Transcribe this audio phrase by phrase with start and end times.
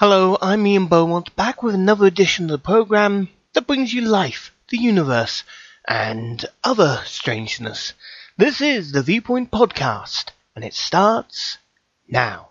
[0.00, 4.54] Hello, I'm Ian Beaumont, back with another edition of the program that brings you life,
[4.68, 5.42] the universe,
[5.88, 7.94] and other strangeness.
[8.36, 11.58] This is the Viewpoint Podcast, and it starts
[12.06, 12.50] now.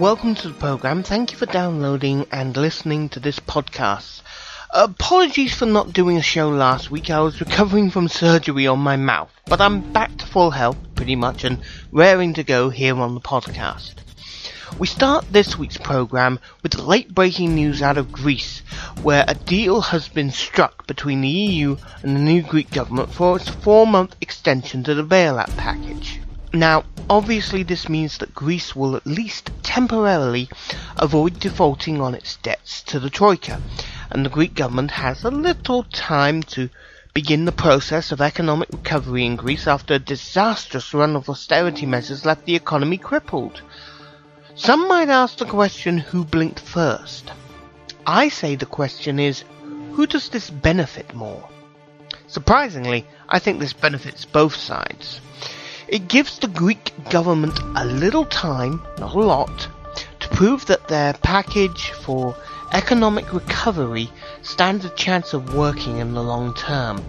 [0.00, 1.02] Welcome to the program.
[1.02, 4.22] Thank you for downloading and listening to this podcast.
[4.72, 7.10] Apologies for not doing a show last week.
[7.10, 11.16] I was recovering from surgery on my mouth, but I'm back to full health pretty
[11.16, 11.60] much and
[11.92, 13.96] raring to go here on the podcast.
[14.78, 18.60] We start this week's program with late breaking news out of Greece,
[19.02, 23.36] where a deal has been struck between the EU and the new Greek government for
[23.36, 26.20] its four month extension to the bailout package.
[26.52, 30.48] Now, obviously this means that Greece will at least temporarily
[30.98, 33.62] avoid defaulting on its debts to the Troika,
[34.10, 36.68] and the Greek government has a little time to
[37.14, 42.26] begin the process of economic recovery in Greece after a disastrous run of austerity measures
[42.26, 43.62] left the economy crippled.
[44.56, 47.30] Some might ask the question who blinked first.
[48.04, 49.44] I say the question is
[49.92, 51.48] who does this benefit more?
[52.26, 55.20] Surprisingly, I think this benefits both sides.
[55.90, 59.68] It gives the Greek government a little time, not a lot,
[60.20, 62.36] to prove that their package for
[62.70, 64.08] economic recovery
[64.42, 67.04] stands a chance of working in the long term.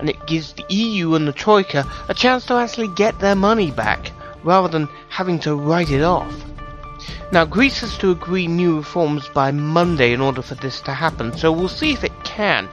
[0.00, 3.70] And it gives the EU and the Troika a chance to actually get their money
[3.70, 4.10] back,
[4.42, 6.34] rather than having to write it off.
[7.30, 11.36] Now, Greece has to agree new reforms by Monday in order for this to happen,
[11.38, 12.68] so we'll see if it can.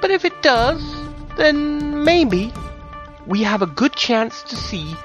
[0.00, 0.82] But if it does,
[1.36, 2.52] then maybe
[3.28, 4.96] we have a good chance to see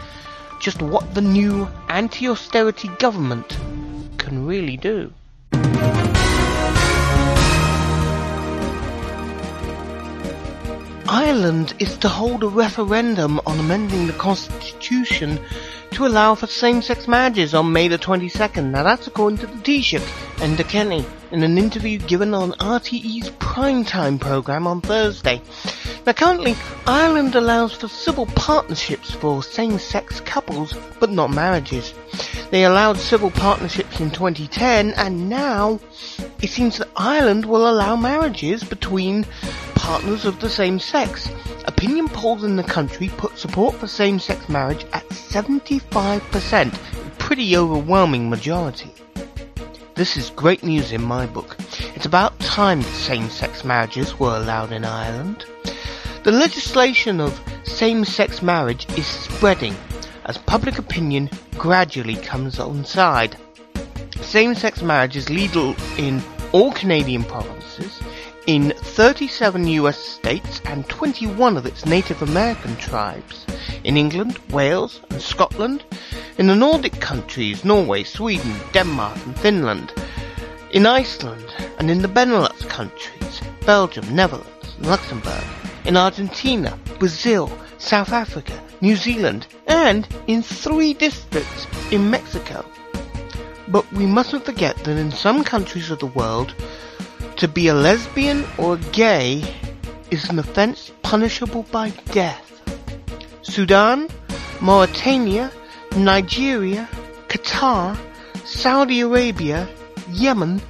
[0.61, 3.57] just what the new anti-austerity government
[4.17, 5.11] can really do.
[11.14, 15.40] Ireland is to hold a referendum on amending the constitution
[15.91, 18.72] to allow for same-sex marriages on May the 22nd.
[18.72, 20.00] Now that's according to the Taoiseach
[20.38, 25.40] Enda Kenny in an interview given on RTE's primetime programme on Thursday.
[26.07, 26.56] Now currently,
[26.88, 31.94] Ireland allows for civil partnerships for same-sex couples, but not marriages.
[32.50, 35.80] They allowed civil partnerships in 2010, and now
[36.44, 39.26] it seems that Ireland will allow marriages between
[39.76, 41.30] partners of the same sex.
[41.66, 48.30] Opinion polls in the country put support for same-sex marriage at 75%, a pretty overwhelming
[48.30, 48.92] majority.
[49.96, 51.56] This is great news in my book.
[51.96, 55.46] It's about time same-sex marriages were allowed in Ireland.
[56.25, 59.75] The legislation of same-sex marriage is spreading
[60.25, 63.38] as public opinion gradually comes on side.
[64.22, 66.22] Same-sex marriage is legal in
[66.53, 68.00] all Canadian provinces,
[68.46, 73.46] in 37 US states and 21 of its Native American tribes,
[73.84, 75.84] in England, Wales and Scotland,
[76.38, 79.94] in the Nordic countries, Norway, Sweden, Denmark and Finland,
[80.72, 81.46] in Iceland
[81.80, 85.44] and in the Benelux countries, Belgium, Netherlands, and Luxembourg,
[85.86, 92.66] in Argentina, Brazil, South Africa, New Zealand, and in three districts in Mexico.
[93.73, 96.53] But we mustn't forget that in some countries of the world,
[97.38, 99.41] to be a lesbian or gay
[100.11, 102.62] is an offense punishable by death.
[103.41, 104.09] Sudan,
[104.62, 105.51] Mauritania,
[105.97, 106.88] Nigeria,
[107.29, 107.97] Qatar,
[108.45, 109.67] Saudi Arabia,
[110.12, 110.62] Yemen,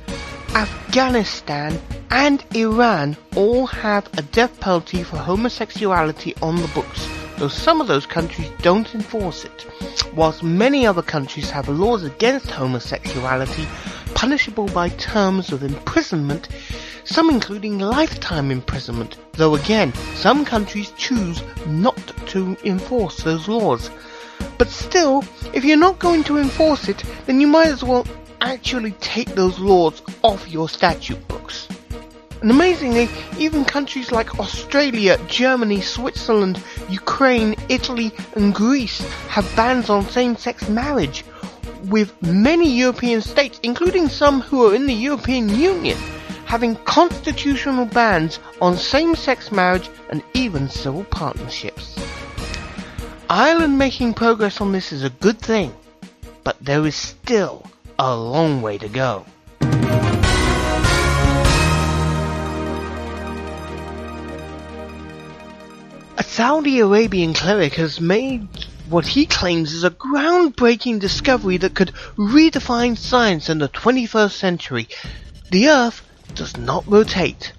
[0.56, 1.78] Afghanistan,
[2.09, 7.06] and Iran all have a death penalty for homosexuality on the books,
[7.38, 9.66] though some of those countries don't enforce it,
[10.14, 13.68] whilst many other countries have laws against homosexuality
[14.14, 16.48] punishable by terms of imprisonment,
[17.04, 23.90] some including lifetime imprisonment, though again, some countries choose not to enforce those laws.
[24.58, 25.24] But still,
[25.54, 28.06] if you're not going to enforce it, then you might as well
[28.42, 31.33] actually take those laws off your statute.
[32.44, 33.07] And amazingly,
[33.38, 39.00] even countries like Australia, Germany, Switzerland, Ukraine, Italy, and Greece
[39.30, 41.24] have bans on same-sex marriage,
[41.86, 45.98] with many European states, including some who are in the European Union,
[46.44, 51.98] having constitutional bans on same-sex marriage and even civil partnerships.
[53.30, 55.74] Ireland making progress on this is a good thing,
[56.44, 57.66] but there is still
[57.98, 59.25] a long way to go.
[66.24, 68.48] A Saudi Arabian cleric has made
[68.88, 74.88] what he claims is a groundbreaking discovery that could redefine science in the 21st century.
[75.52, 76.02] the Earth
[76.34, 77.52] does not rotate.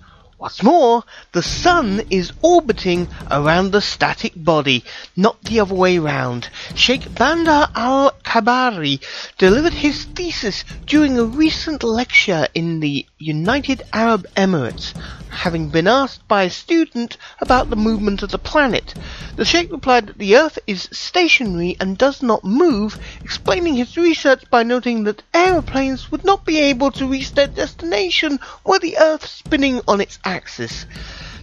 [0.45, 4.85] What's more, the Sun is orbiting around the static body,
[5.17, 6.51] not the other way round.
[6.75, 9.01] Sheikh Bandar al-Kabari
[9.39, 14.93] delivered his thesis during a recent lecture in the United Arab Emirates
[15.35, 18.95] having been asked by a student about the movement of the planet.
[19.37, 24.45] The Sheikh replied that the Earth is stationary and does not move, explaining his research
[24.49, 29.27] by noting that aeroplanes would not be able to reach their destination were the Earth
[29.27, 30.34] spinning on its axis.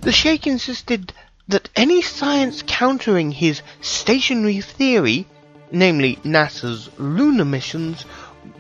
[0.02, 1.14] The Sheikh insisted
[1.48, 5.28] that any science countering his stationary theory,
[5.72, 8.06] namely NASA's lunar missions,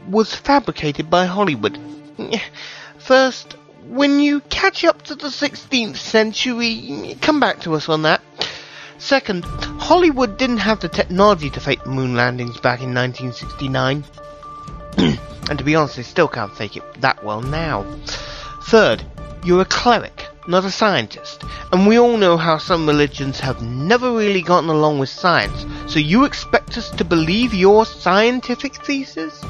[0.07, 1.79] was fabricated by Hollywood.
[2.97, 3.55] First,
[3.87, 8.21] when you catch up to the 16th century, come back to us on that.
[8.99, 14.03] Second, Hollywood didn't have the technology to fake moon landings back in 1969.
[15.49, 17.83] and to be honest, they still can't fake it that well now.
[18.63, 19.03] Third,
[19.43, 21.43] you're a cleric, not a scientist.
[21.71, 25.65] And we all know how some religions have never really gotten along with science.
[25.91, 29.43] So you expect us to believe your scientific thesis?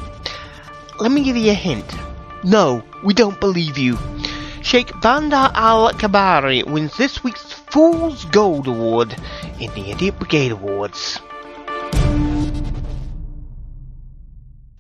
[1.00, 1.86] Let me give you a hint.
[2.44, 3.98] No, we don't believe you.
[4.62, 9.16] Sheikh Bandar Al Kabari wins this week's Fool's Gold Award
[9.60, 11.20] in the Idiot Brigade Awards.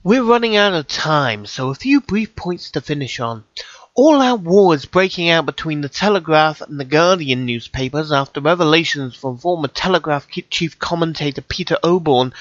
[0.04, 3.44] We're running out of time, so a few brief points to finish on.
[3.94, 9.38] All out wars breaking out between the Telegraph and the Guardian newspapers after revelations from
[9.38, 12.32] former Telegraph chief commentator Peter Oborne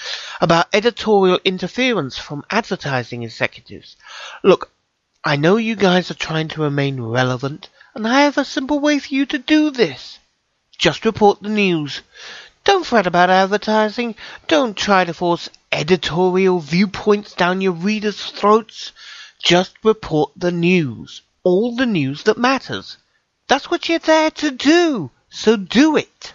[0.41, 3.97] about editorial interference from advertising executives.
[4.45, 4.71] Look,
[5.25, 9.01] I know you guys are trying to remain relevant, and I have a simple way
[9.01, 10.21] for you to do this.
[10.79, 12.03] Just report the news.
[12.63, 14.15] Don't fret about advertising.
[14.47, 18.93] Don't try to force editorial viewpoints down your readers' throats.
[19.43, 21.23] Just report the news.
[21.43, 22.99] All the news that matters.
[23.49, 25.11] That's what you're there to do.
[25.31, 26.35] So do it.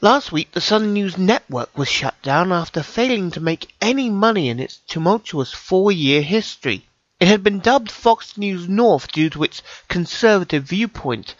[0.00, 4.50] Last week, the Sun News Network was shut down after failing to make any money
[4.50, 6.86] in its tumultuous four-year history.
[7.18, 11.34] It had been dubbed Fox News North due to its conservative viewpoint.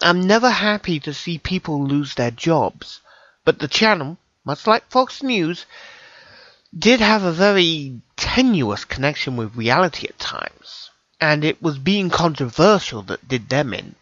[0.00, 3.00] I'm never happy to see people lose their jobs,
[3.44, 5.66] but the channel, much like Fox News,
[6.76, 10.90] did have a very tenuous connection with reality at times,
[11.22, 13.94] and it was being controversial that did them in.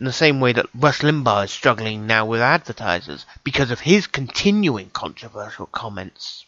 [0.00, 4.08] In the same way that Rush Limbaugh is struggling now with advertisers because of his
[4.08, 6.44] continuing controversial comments.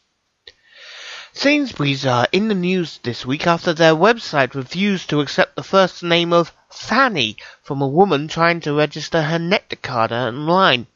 [1.32, 6.02] Sainsbury's are in the news this week after their website refused to accept the first
[6.02, 10.88] name of Fanny from a woman trying to register her Nectar card online.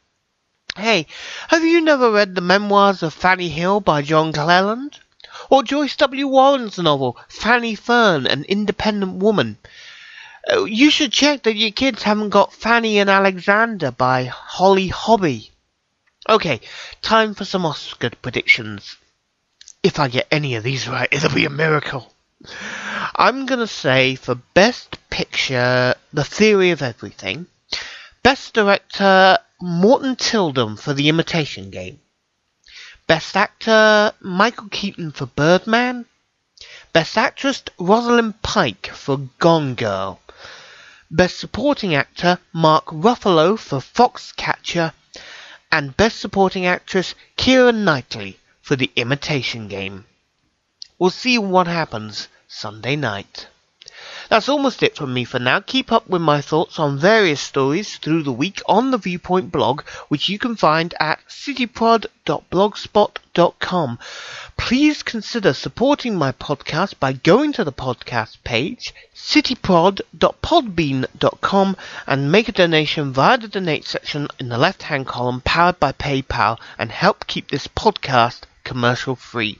[0.75, 1.07] Hey,
[1.47, 4.99] have you never read the memoirs of Fanny Hill by John Cleland?
[5.53, 6.27] Or Joyce W.
[6.29, 9.59] Warren's novel, Fanny Fern, An Independent Woman?
[10.51, 15.51] Uh, you should check that your kids haven't got Fanny and Alexander by Holly Hobbie.
[16.27, 16.59] Okay,
[17.03, 18.97] time for some Oscar predictions.
[19.83, 22.11] If I get any of these right, it'll be a miracle.
[23.15, 27.45] I'm going to say for Best Picture, The Theory of Everything.
[28.23, 31.99] Best Director, Morten Tyldum for The Imitation Game.
[33.05, 36.05] Best Actor, Michael Keaton for Birdman.
[36.93, 40.21] Best Actress, Rosalind Pike for Gone Girl.
[41.11, 44.93] Best Supporting Actor, Mark Ruffalo for Foxcatcher.
[45.71, 50.05] And Best Supporting Actress, Keira Knightley for the imitation game.
[50.97, 53.47] We'll see what happens Sunday night.
[54.33, 55.59] That's almost it from me for now.
[55.59, 59.83] Keep up with my thoughts on various stories through the week on the Viewpoint blog,
[60.07, 63.99] which you can find at cityprod.blogspot.com.
[64.57, 72.53] Please consider supporting my podcast by going to the podcast page, cityprod.podbean.com, and make a
[72.53, 77.27] donation via the donate section in the left hand column powered by PayPal and help
[77.27, 79.59] keep this podcast commercial free.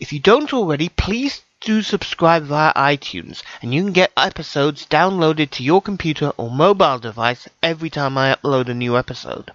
[0.00, 5.50] If you don't already, please do subscribe via iTunes, and you can get episodes downloaded
[5.50, 9.50] to your computer or mobile device every time I upload a new episode.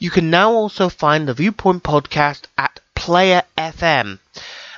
[0.00, 4.18] You can now also find the Viewpoint podcast at Player FM,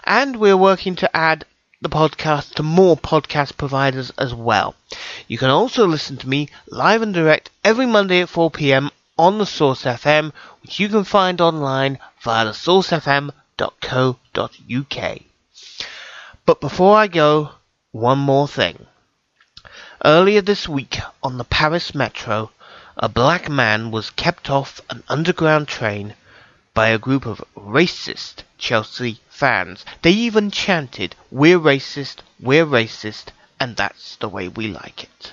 [0.05, 1.47] and we're working to add
[1.81, 4.75] the podcast to more podcast providers as well.
[5.29, 8.91] You can also listen to me live and direct every Monday at 4 p.m.
[9.19, 15.30] on the Source FM, which you can find online via the Source FM www.uk.
[16.51, 17.53] But before I go,
[17.93, 18.87] one more thing.
[20.05, 22.51] Earlier this week on the Paris metro,
[22.97, 26.17] a black man was kept off an underground train
[26.75, 29.85] by a group of racist Chelsea fans.
[30.03, 33.27] They even chanted, We're racist, we're racist,
[33.61, 35.33] and that's the way we like it.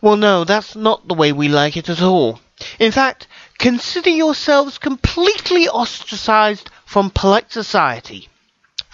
[0.00, 2.38] Well, no, that's not the way we like it at all.
[2.78, 3.26] In fact,
[3.58, 8.28] consider yourselves completely ostracized from polite society.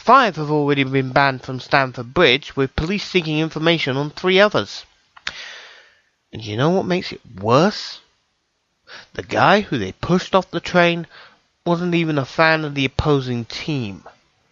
[0.04, 4.84] Five have already been banned from Stamford Bridge, with police seeking information on three others.
[6.30, 8.00] And you know what makes it worse?
[9.14, 11.06] The guy who they pushed off the train
[11.64, 14.04] wasn't even a fan of the opposing team.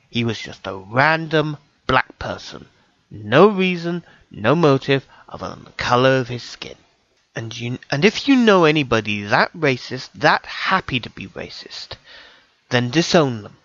[0.08, 2.66] He was just a random black person.
[3.10, 6.78] No reason, no motive other than the color of his skin.
[7.36, 11.96] And you and if you know anybody that racist, that happy to be racist,
[12.70, 13.58] then disown them.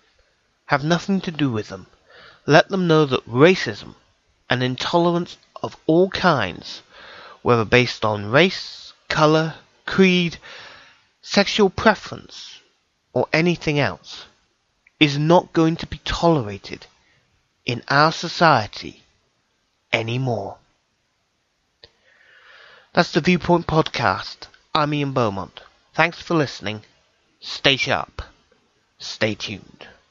[0.67, 1.87] Have nothing to do with them.
[2.45, 3.95] Let them know that racism
[4.49, 6.81] and intolerance of all kinds,
[7.41, 9.55] whether based on race, color,
[9.85, 10.37] creed,
[11.21, 12.59] sexual preference,
[13.13, 14.25] or anything else,
[14.99, 16.85] is not going to be tolerated
[17.65, 19.01] in our society
[19.93, 20.57] anymore.
[22.93, 24.47] That's the Viewpoint Podcast.
[24.73, 25.61] I'm Ian Beaumont.
[25.93, 26.81] Thanks for listening.
[27.39, 28.21] Stay sharp.
[28.99, 29.87] Stay tuned.